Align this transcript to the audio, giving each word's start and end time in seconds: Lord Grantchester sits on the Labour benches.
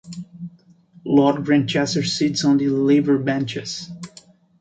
Lord 1.05 1.45
Grantchester 1.45 2.01
sits 2.01 2.43
on 2.43 2.57
the 2.57 2.69
Labour 2.69 3.19
benches. 3.19 3.91